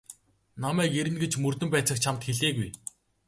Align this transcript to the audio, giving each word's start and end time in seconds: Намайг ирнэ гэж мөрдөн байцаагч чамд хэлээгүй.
Намайг 0.63 0.91
ирнэ 0.99 1.17
гэж 1.23 1.33
мөрдөн 1.43 1.69
байцаагч 1.71 2.01
чамд 2.05 2.21
хэлээгүй. 2.27 2.69